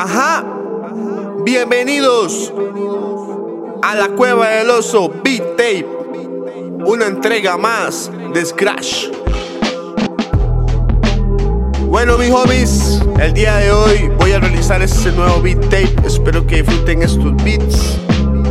[0.00, 0.44] Ajá.
[1.44, 2.52] Bienvenidos
[3.82, 5.88] a la cueva del oso Beat Tape.
[6.86, 9.08] Una entrega más de Scratch.
[11.88, 15.96] Bueno, mis homies, el día de hoy voy a realizar este nuevo beat tape.
[16.06, 17.98] Espero que disfruten estos beats.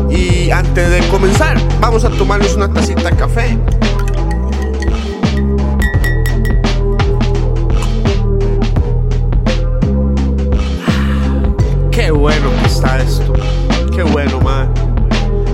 [0.09, 3.57] Y antes de comenzar, vamos a tomarnos una tacita de café.
[12.07, 13.33] Qué bueno que está esto.
[13.93, 14.73] Qué bueno, man.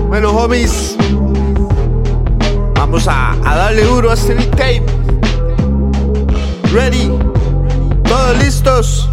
[0.06, 0.96] Bueno, homies,
[2.76, 4.86] vamos a, a darle duro a este beat tape.
[6.72, 7.10] Ready.
[8.04, 9.10] ¿Todos listos?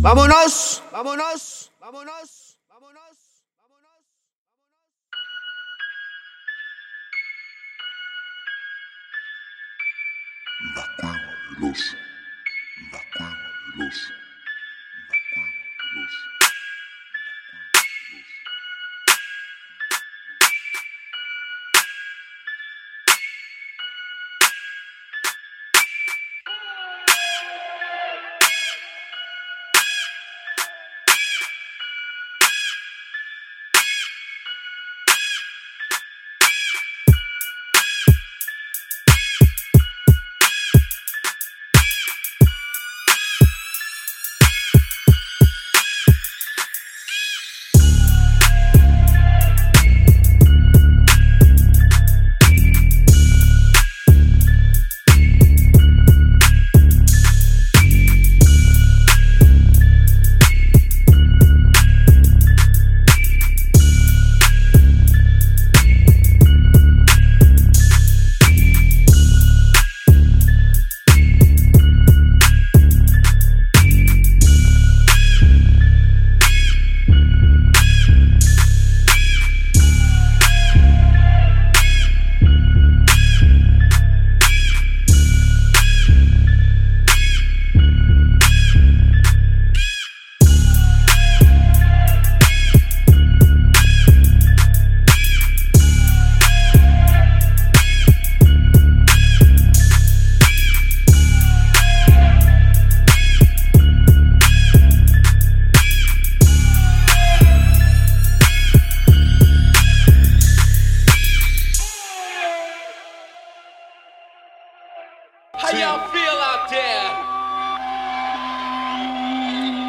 [0.00, 0.82] ¡Vámonos!
[0.90, 1.70] ¡Vámonos!
[1.78, 2.58] ¡Vámonos!
[2.68, 3.38] ¡Vámonos!
[10.74, 10.84] La
[13.16, 13.32] cueva
[13.76, 14.13] del oso.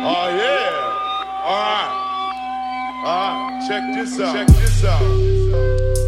[0.08, 1.42] Oh yeah.
[1.44, 1.92] All right.
[3.06, 3.68] All right.
[3.68, 4.36] Check this out.
[4.36, 6.05] Check this out.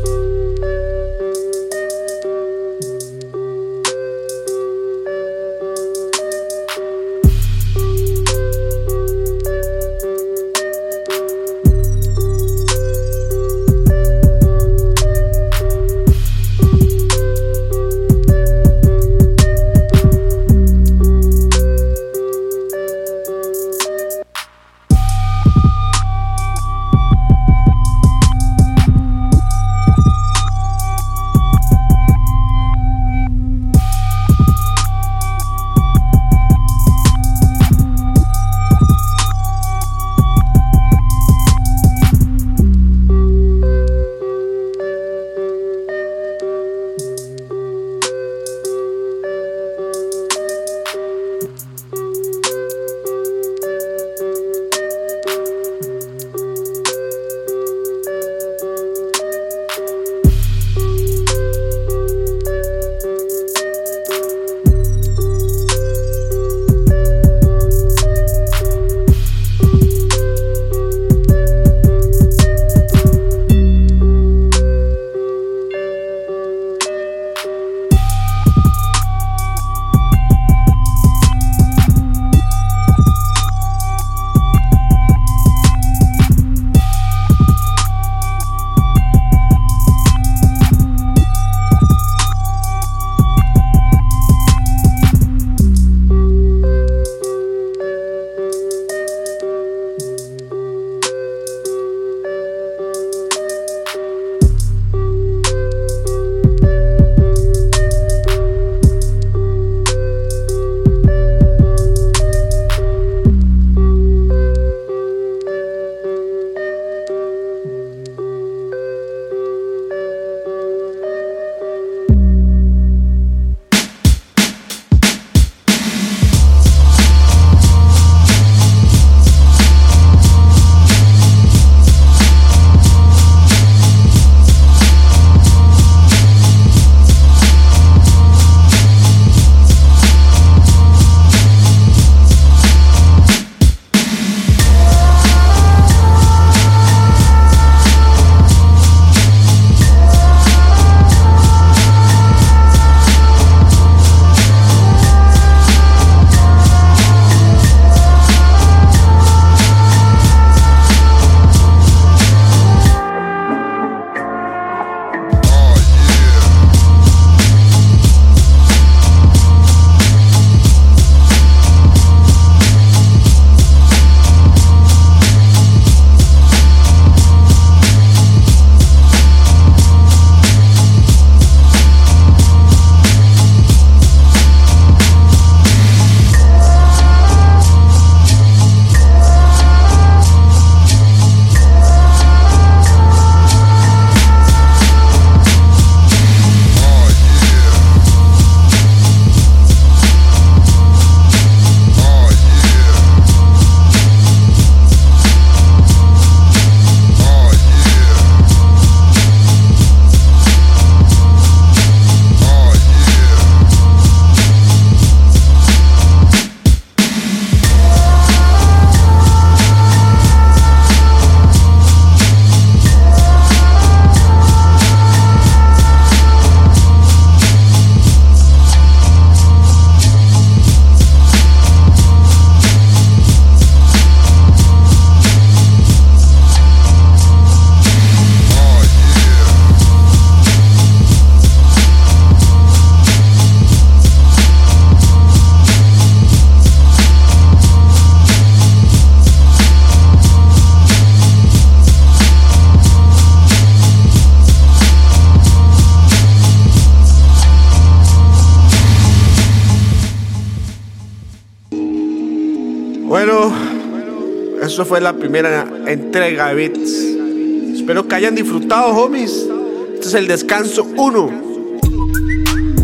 [264.77, 267.79] Eso fue la primera entrega de Beats.
[267.79, 269.47] Espero que hayan disfrutado, homies.
[269.95, 271.31] Este es el descanso 1.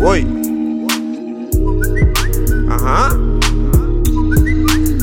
[0.00, 0.26] Voy.
[2.68, 3.16] Ajá.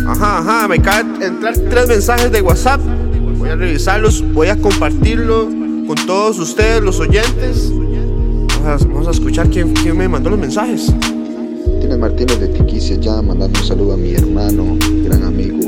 [0.05, 0.67] Ajá, ajá.
[0.67, 2.81] Me acaban entrar tres mensajes de WhatsApp.
[3.37, 4.21] Voy a revisarlos.
[4.33, 5.45] Voy a compartirlo
[5.87, 7.71] con todos ustedes, los oyentes.
[8.65, 10.91] Vamos a, escuchar quién, quién me mandó los mensajes.
[11.79, 15.60] Tienes Martínez de Tiquicia ya mandando un saludo a mi hermano, gran amigo,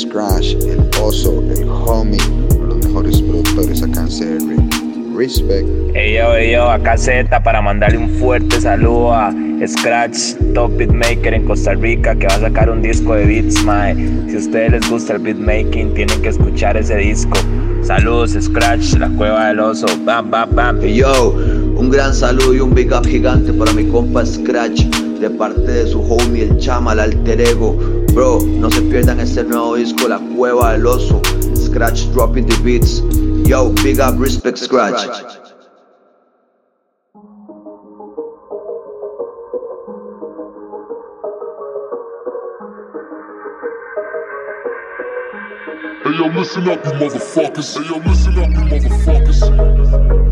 [0.00, 5.14] Scratch, el oso, el homie, uno de los mejores productores acá en CR.
[5.14, 5.68] Respect.
[5.94, 9.30] Hey yo, hey yo, acá Z para mandarle un fuerte saludo a
[9.66, 13.94] Scratch, top beatmaker en Costa Rica que va a sacar un disco de beats, mae.
[14.28, 17.36] Si a ustedes les gusta el beatmaking, tienen que escuchar ese disco.
[17.82, 19.86] Saludos, Scratch, la cueva del oso.
[20.06, 20.78] Bam, bam, bam.
[20.80, 21.32] Hey yo,
[21.76, 24.84] un gran saludo y un big up gigante para mi compa Scratch,
[25.20, 27.99] de parte de su homie el chama, el alter ego.
[28.12, 31.22] Bro, no se pierdan este nuevo disco, La Cueva del Oso.
[31.54, 33.02] Scratch dropping the beats.
[33.48, 35.06] Yo, big up, respect Scratch.
[46.02, 47.76] Hey yo, listen up, you motherfuckers.
[47.76, 50.29] Hey yo, listen up, you motherfuckers.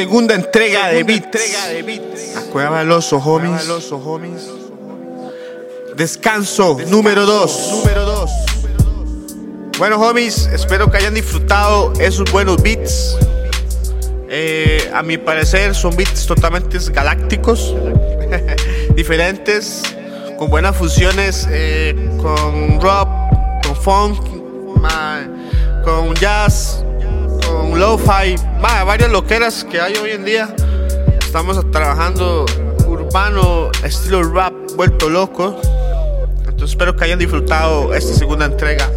[0.00, 2.40] Segunda entrega de Beats.
[2.50, 3.68] Cueva del oso, homies.
[5.94, 7.82] Descanso número 2.
[9.76, 13.18] Bueno, homies, espero que hayan disfrutado esos buenos beats.
[14.30, 17.74] Eh, a mi parecer son beats totalmente galácticos,
[18.96, 19.82] diferentes,
[20.38, 23.06] con buenas fusiones, eh, con rock,
[23.66, 24.18] con funk,
[25.84, 26.86] con jazz,
[27.60, 30.48] con lo-fi, varias loqueras que hay hoy en día.
[31.20, 32.46] Estamos trabajando
[32.86, 35.60] urbano, estilo rap, vuelto loco.
[36.38, 38.88] Entonces espero que hayan disfrutado esta segunda entrega.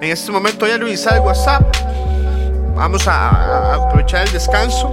[0.00, 1.62] En este momento voy a revisar el WhatsApp.
[2.74, 4.90] Vamos a, aprovechar el descanso.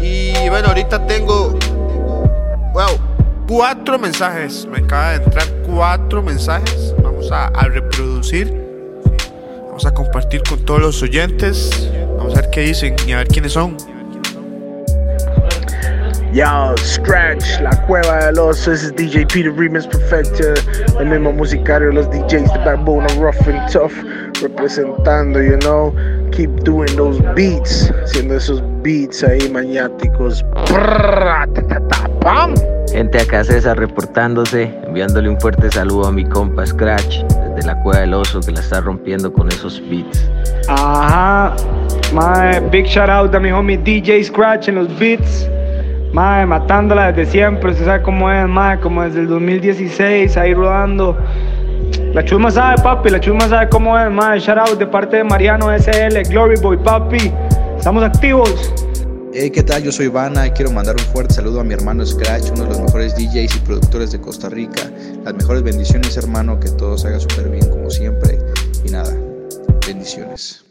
[0.00, 1.58] Y bueno, ahorita tengo,
[2.72, 2.98] wow,
[3.48, 4.64] cuatro mensajes.
[4.66, 6.94] Me acaba de entrar cuatro mensajes.
[7.02, 8.67] Vamos a reproducir.
[9.78, 11.88] Vamos a compartir con todos los oyentes.
[12.16, 13.76] Vamos a ver qué dicen y a ver quiénes son.
[16.32, 20.42] Yo, Scratch, la cueva del oso, ese es DJ Peter Remix Perfecto,
[20.98, 23.92] el mismo musicario de los DJs de Backbone Rough and Tough,
[24.42, 25.94] representando, you know,
[26.32, 30.44] keep doing those beats, haciendo esos beats ahí maniáticos.
[32.90, 37.22] Gente acá César reportándose, enviándole un fuerte saludo a mi compa Scratch
[37.58, 40.30] desde la cueva del oso que la está rompiendo con esos beats.
[40.68, 41.54] Ajá,
[42.12, 45.48] my big shout out a mi homie DJ Scratch en los beats.
[46.12, 51.16] Mae, matándola desde siempre, usted sabe cómo es, mae, como desde el 2016, ahí rodando.
[52.14, 54.38] La chusma sabe, papi, la chusma sabe cómo es, mae.
[54.38, 57.32] Shout out de parte de Mariano SL, Glory Boy, papi.
[57.76, 58.87] Estamos activos.
[59.34, 59.82] Hey, ¿qué tal?
[59.82, 62.70] Yo soy Vana y quiero mandar un fuerte saludo a mi hermano Scratch, uno de
[62.70, 64.90] los mejores DJs y productores de Costa Rica.
[65.22, 68.38] Las mejores bendiciones, hermano, que todo se haga súper bien como siempre.
[68.84, 69.14] Y nada,
[69.86, 70.64] bendiciones.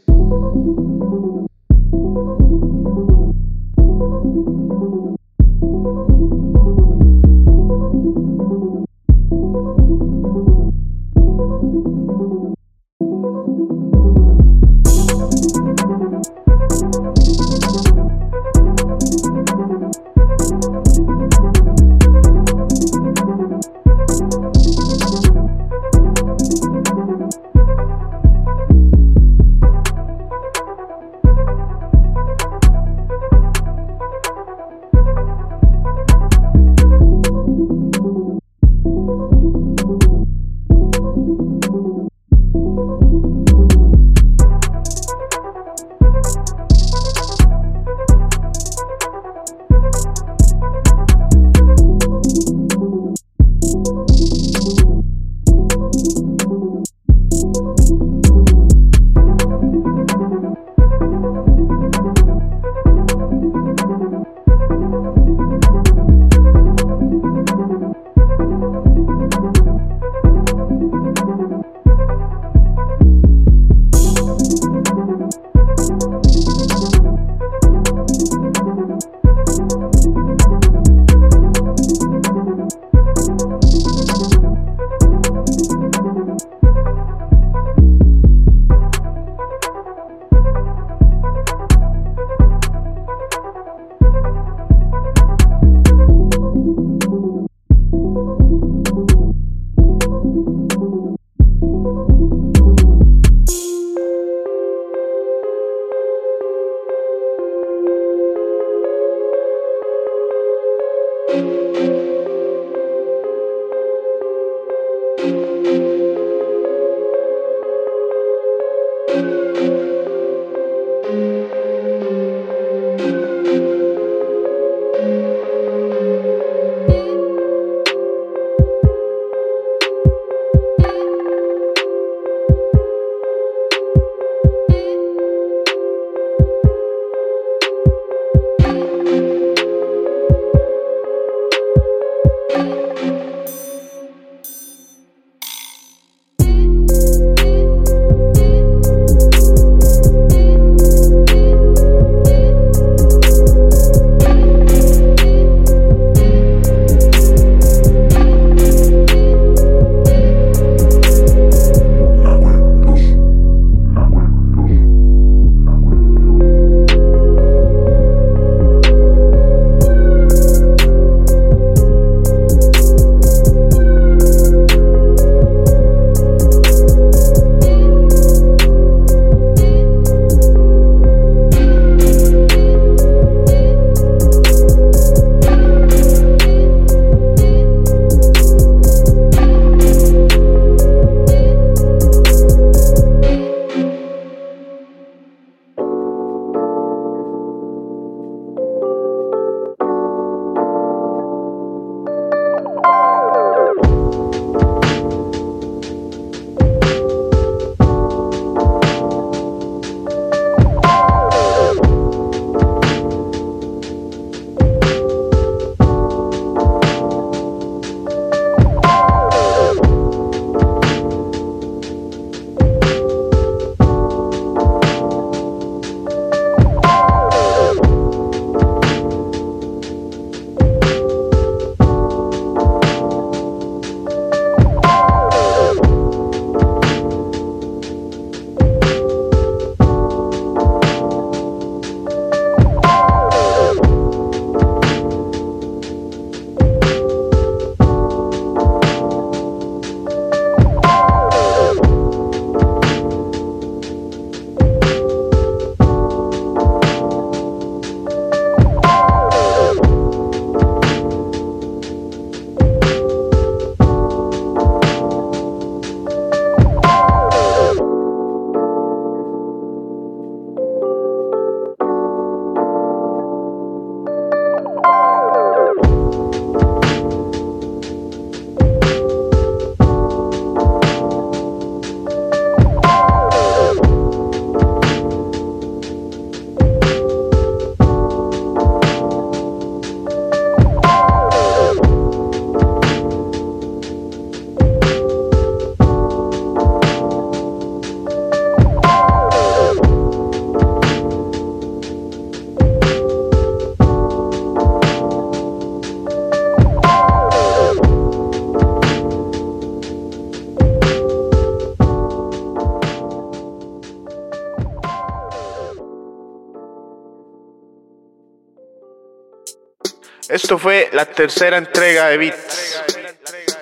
[320.38, 322.80] Esto fue la tercera entrega de Beats.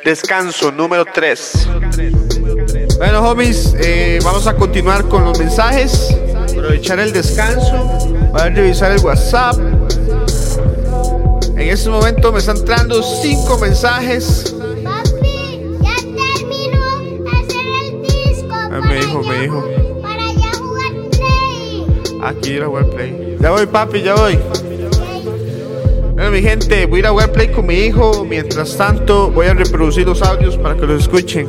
[0.04, 1.70] Descanso número 3.
[2.98, 6.14] Bueno, homies, eh, vamos a continuar con los mensajes.
[6.52, 7.78] Aprovechar el descanso.
[8.30, 9.56] Voy a revisar el WhatsApp.
[11.56, 14.54] En este momento me están entrando cinco mensajes.
[14.84, 18.54] Papi, ya terminó de hacer el disco.
[18.54, 19.66] Ah, me dijo, me dijo.
[20.02, 22.20] Para ya jugar play.
[22.22, 23.38] Aquí ir a Webplay.
[23.40, 24.38] Ya voy, papi, ya voy.
[26.26, 28.26] Bueno, mi gente, voy a ir a Webplay con mi hijo.
[28.26, 31.48] Mientras tanto, voy a reproducir los audios para que los escuchen.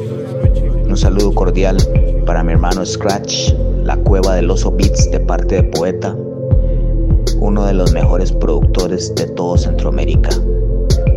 [0.86, 1.78] Un saludo cordial
[2.26, 6.14] para mi hermano Scratch, la cueva del oso Beats de parte de Poeta,
[7.40, 10.28] uno de los mejores productores de todo Centroamérica,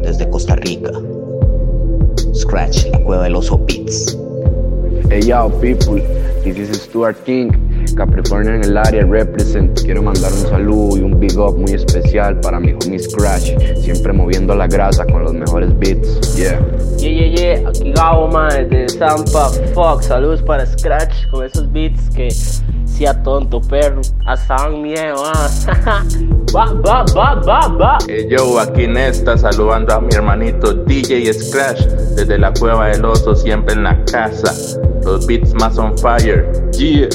[0.04, 0.93] desde Costa Rica.
[2.34, 4.17] Scratch, la cueva del oso Beats.
[5.10, 6.02] Hey yo, people,
[6.45, 7.52] this is Stuart King,
[7.96, 9.82] Capricornio en el área, represent.
[9.84, 14.13] Quiero mandar un saludo y un big up muy especial para mi homie Scratch, siempre
[14.13, 16.36] moviendo la grasa con los mejores beats.
[16.36, 16.60] Yeah.
[16.98, 22.10] Yeah, yeah, yeah, aquí Gabo, man, de Zampa, fuck, saludos para Scratch con esos beats
[22.15, 22.30] que
[23.00, 25.50] sea tonto, perro, hasta un miedo, ah.
[26.54, 27.98] va, va, va, va, va.
[28.08, 33.36] Hey yo, aquí Nesta saludando a mi hermanito DJ Scratch desde la cueva del oso,
[33.36, 34.54] siempre en la casa.
[35.06, 36.52] Los beats más on fire.
[36.74, 37.08] Yeah.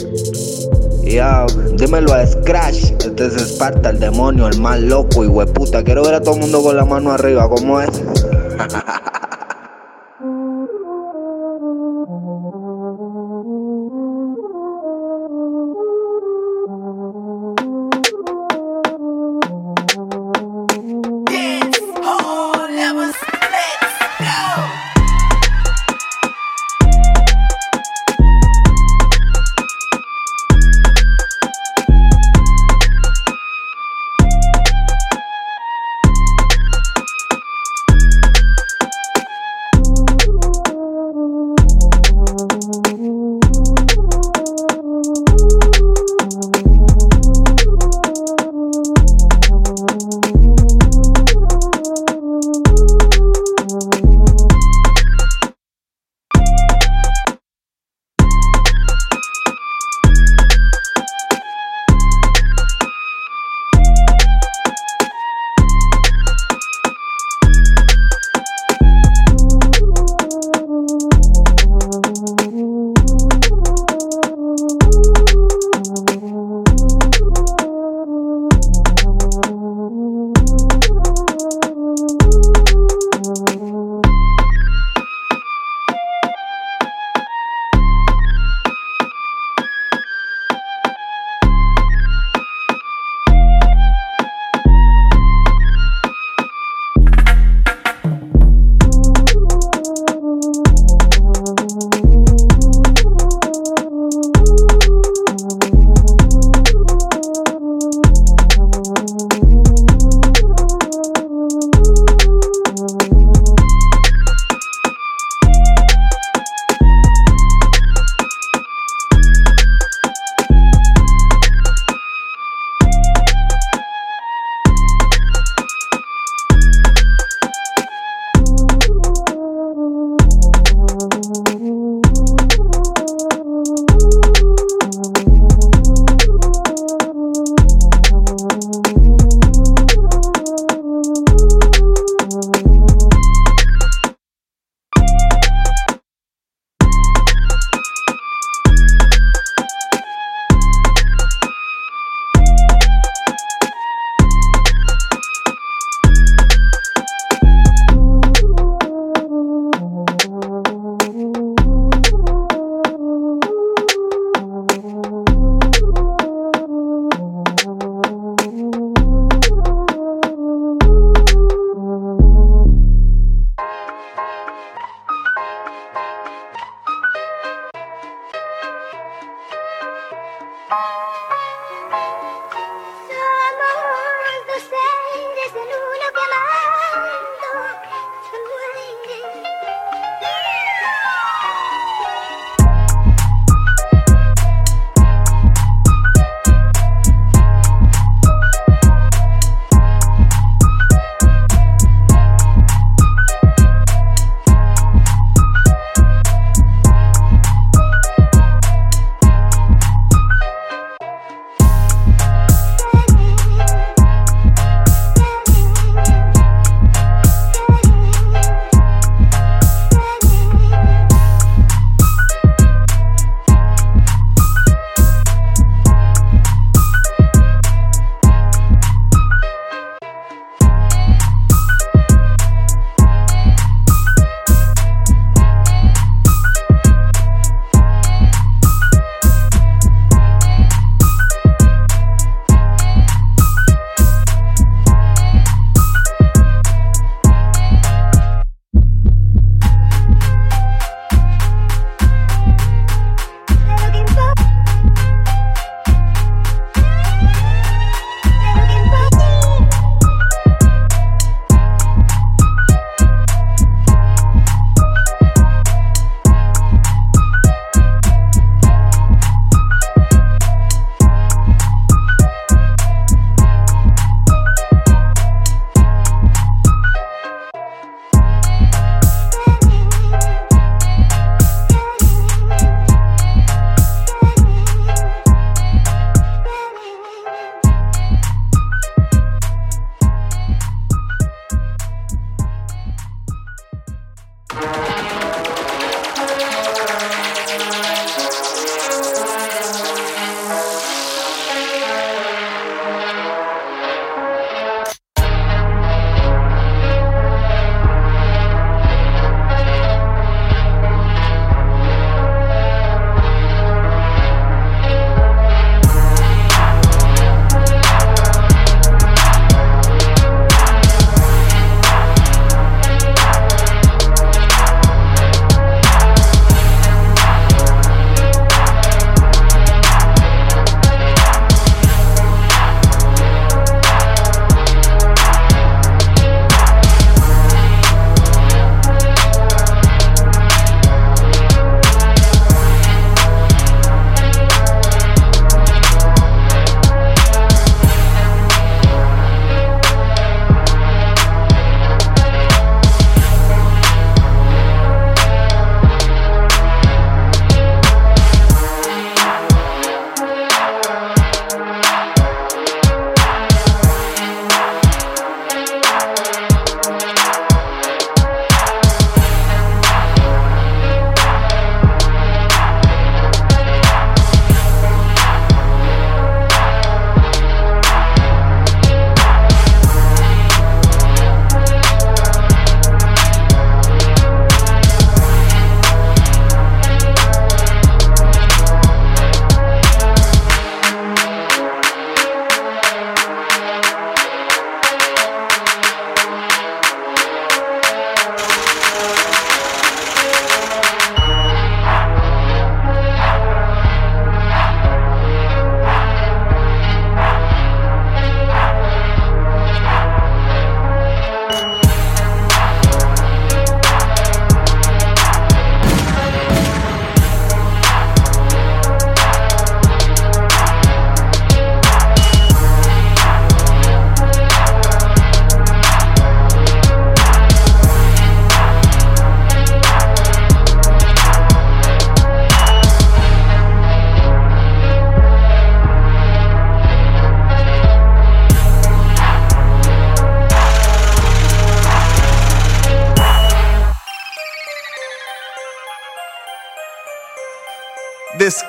[1.05, 5.85] Yo, dímelo a Scratch, este es Esparta, el demonio, el más loco y hueputa.
[5.85, 7.91] Quiero ver a todo el mundo con la mano arriba, ¿cómo es?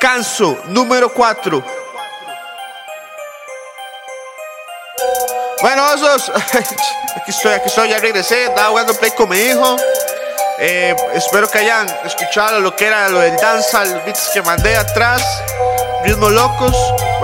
[0.06, 1.63] Descanso número 4.
[5.62, 6.30] Bueno, esos.
[7.15, 8.44] Aquí estoy, aquí estoy, ya regresé.
[8.46, 9.78] Estaba jugando play con mi hijo.
[10.60, 14.76] Eh, espero que hayan escuchado lo que era lo del danza, los beats que mandé
[14.78, 15.24] atrás.
[16.04, 16.76] Ritmos locos.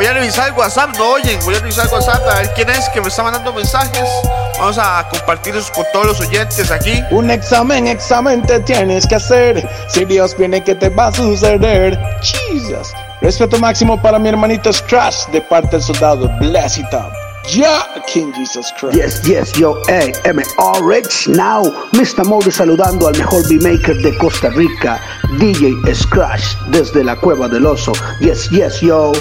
[0.01, 1.39] Voy a revisar el WhatsApp, no oyen.
[1.45, 4.09] Voy a revisar el WhatsApp a ver quién es que me está mandando mensajes.
[4.57, 7.03] Vamos a compartirlos con todos los oyentes aquí.
[7.11, 9.69] Un examen, examen te tienes que hacer.
[9.89, 11.99] Si Dios viene, ¿qué te va a suceder?
[12.23, 12.91] Jesus.
[13.21, 17.13] Respeto máximo para mi hermanito Scratch de parte del soldado Bless It Up.
[17.53, 18.95] Yeah, King Jesus Christ.
[18.95, 21.61] Yes, yes, yo, hey, MRX now.
[21.93, 22.25] Mr.
[22.25, 24.99] Mori saludando al mejor beatmaker de Costa Rica,
[25.37, 27.93] DJ Scratch, desde la Cueva del Oso.
[28.19, 29.11] Yes, yes, yo.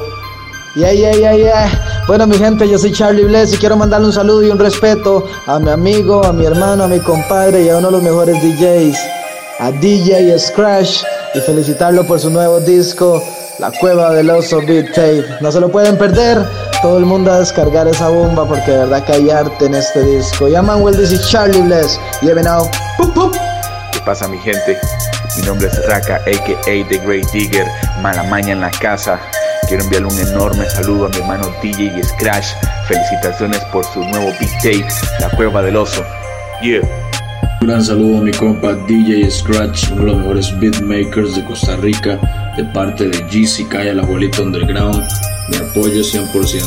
[0.76, 2.04] Yeah, yeah, yeah, yeah.
[2.06, 5.24] Bueno, mi gente, yo soy Charlie Bless y quiero mandarle un saludo y un respeto
[5.46, 8.36] a mi amigo, a mi hermano, a mi compadre y a uno de los mejores
[8.40, 8.96] DJs,
[9.58, 11.02] a DJ Scratch,
[11.34, 13.20] y felicitarlo por su nuevo disco,
[13.58, 15.24] La Cueva del Oso Beat Tape.
[15.40, 16.38] No se lo pueden perder.
[16.82, 20.02] Todo el mundo a descargar esa bomba porque de verdad que hay arte en este
[20.02, 20.48] disco.
[20.48, 21.98] Llaman Well, this is Charlie Bless.
[22.22, 22.68] Lleven out.
[23.92, 24.78] ¿Qué pasa, mi gente?
[25.36, 26.88] Mi nombre es Raka, a.k.a.
[26.88, 27.66] The Great Digger,
[28.00, 29.20] Malamaña en la casa.
[29.70, 32.46] Quiero enviarle un enorme saludo a mi hermano DJ Scratch.
[32.88, 34.88] Felicitaciones por su nuevo beat tape,
[35.20, 36.04] La Cueva del Oso.
[36.60, 36.80] Yeah.
[37.60, 41.76] Un gran saludo a mi compa DJ Scratch, uno de los mejores beatmakers de Costa
[41.76, 42.18] Rica,
[42.56, 45.06] de parte de GC Kaya, la abuelita underground.
[45.50, 46.64] Mi apoyo 100%.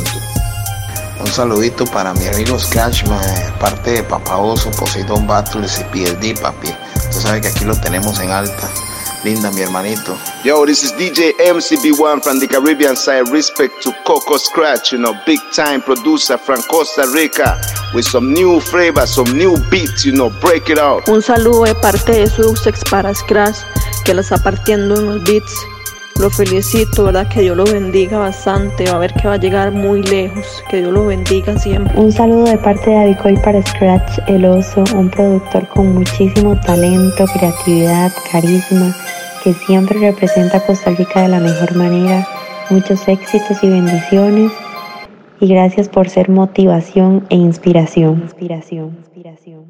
[1.20, 6.40] Un saludito para mi amigo Scratch, de parte de Papa Oso, Poseidon Battles y PLD,
[6.40, 6.70] papi.
[7.12, 8.70] Tú sabes que aquí lo tenemos en alta.
[9.24, 10.18] Linda, mi hermanito.
[10.44, 13.30] Yo, this is DJ MCB1 from the Caribbean side.
[13.30, 17.60] Respect to Coco Scratch, you know, big time producer from Costa Rica
[17.94, 21.08] with some new flavor, some new beats, you know, break it out.
[21.08, 23.58] Un saludo de parte de Sussex para Scratch,
[24.04, 25.54] que la está partiendo en los beats.
[26.20, 27.28] Lo felicito, ¿verdad?
[27.28, 28.86] Que Dios lo bendiga bastante.
[28.86, 30.64] Va a ver que va a llegar muy lejos.
[30.70, 32.00] Que Dios lo bendiga siempre.
[32.00, 37.26] Un saludo de parte de Abicoy para Scratch El Oso, un productor con muchísimo talento,
[37.34, 38.96] creatividad, carisma,
[39.44, 42.28] que siempre representa a Costa Rica de la mejor manera.
[42.70, 44.52] Muchos éxitos y bendiciones.
[45.40, 48.22] Y gracias por ser motivación e inspiración.
[48.22, 49.66] Inspiración, inspiración.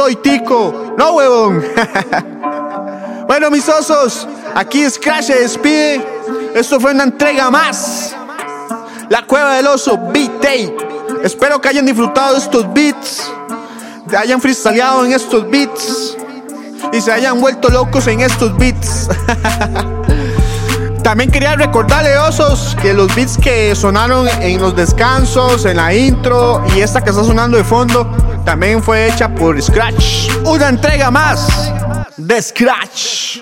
[0.00, 1.62] Soy Tico, no huevón.
[3.28, 6.02] bueno, mis osos, aquí Scratch se despide.
[6.54, 8.16] Esto fue una entrega más.
[9.10, 10.76] La cueva del oso, Beat Tape.
[11.22, 13.30] Espero que hayan disfrutado estos beats,
[14.18, 16.16] hayan freestyleado en estos beats
[16.94, 19.06] y se hayan vuelto locos en estos beats.
[21.02, 26.64] También quería recordarle, osos, que los beats que sonaron en los descansos, en la intro
[26.74, 28.10] y esta que está sonando de fondo,
[28.44, 30.30] también fue hecha por Scratch.
[30.44, 31.72] Una entrega más
[32.16, 33.40] de Scratch.